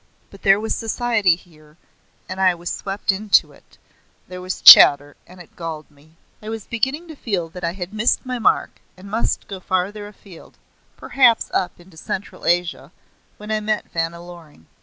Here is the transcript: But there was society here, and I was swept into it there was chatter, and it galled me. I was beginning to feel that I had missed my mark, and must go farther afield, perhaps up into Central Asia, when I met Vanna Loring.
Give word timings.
But 0.31 0.41
there 0.41 0.59
was 0.59 0.73
society 0.73 1.35
here, 1.35 1.77
and 2.27 2.41
I 2.41 2.55
was 2.55 2.71
swept 2.71 3.11
into 3.11 3.51
it 3.51 3.77
there 4.27 4.41
was 4.41 4.59
chatter, 4.63 5.15
and 5.27 5.39
it 5.39 5.55
galled 5.55 5.91
me. 5.91 6.15
I 6.41 6.49
was 6.49 6.65
beginning 6.65 7.07
to 7.09 7.15
feel 7.15 7.49
that 7.49 7.63
I 7.63 7.73
had 7.73 7.93
missed 7.93 8.25
my 8.25 8.39
mark, 8.39 8.79
and 8.97 9.11
must 9.11 9.47
go 9.47 9.59
farther 9.59 10.07
afield, 10.07 10.57
perhaps 10.97 11.51
up 11.53 11.79
into 11.79 11.97
Central 11.97 12.47
Asia, 12.47 12.91
when 13.37 13.51
I 13.51 13.59
met 13.59 13.91
Vanna 13.91 14.19
Loring. 14.25 14.65